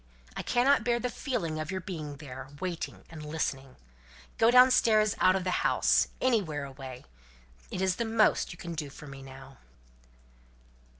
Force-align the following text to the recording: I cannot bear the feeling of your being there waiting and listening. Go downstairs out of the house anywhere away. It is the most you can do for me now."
I 0.35 0.41
cannot 0.41 0.83
bear 0.83 0.99
the 0.99 1.11
feeling 1.11 1.59
of 1.59 1.69
your 1.69 1.79
being 1.79 2.17
there 2.17 2.47
waiting 2.59 3.05
and 3.11 3.23
listening. 3.23 3.75
Go 4.39 4.49
downstairs 4.49 5.13
out 5.19 5.35
of 5.35 5.43
the 5.43 5.51
house 5.61 6.07
anywhere 6.19 6.65
away. 6.65 7.05
It 7.69 7.83
is 7.83 7.97
the 7.97 8.05
most 8.05 8.51
you 8.51 8.57
can 8.57 8.73
do 8.73 8.89
for 8.89 9.05
me 9.05 9.21
now." 9.21 9.59